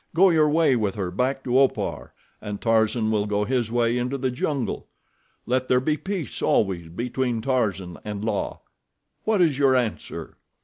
[0.15, 2.11] Go your way with her back to Opar,
[2.41, 4.87] and Tarzan will go his way into the jungle.
[5.45, 8.57] Let there be peace always between Tarzan and La.
[9.25, 10.33] What is your answer?"